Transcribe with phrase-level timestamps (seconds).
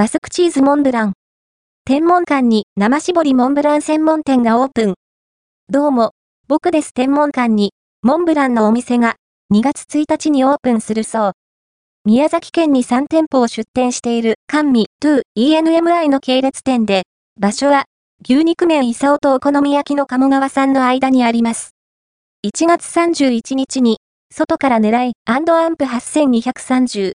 [0.00, 1.12] バスクチーズモンブラン。
[1.84, 4.94] 天文館に生搾りモンブラン専門店がオープン。
[5.68, 6.12] どうも、
[6.48, 9.16] 僕です天文館に、モンブランのお店が
[9.52, 11.32] 2月1日にオープンするそう。
[12.06, 17.02] 宮崎県に3店舗を出店している甘味 2ENMI の系列店で、
[17.38, 17.84] 場所は
[18.24, 21.74] 牛肉麺伊佐オとお好み焼きの鴨川さんの間にあります。
[22.46, 23.98] 1月31日に、
[24.32, 27.08] 外から狙いアンプ8230